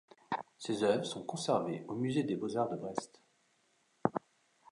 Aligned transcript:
Ses 0.57 0.81
œuvres 0.83 1.05
sont 1.05 1.21
conservées 1.21 1.85
au 1.87 1.93
Musée 1.93 2.23
des 2.23 2.35
Beaux-Arts 2.35 2.69
de 2.71 2.75
Brest. 2.75 3.21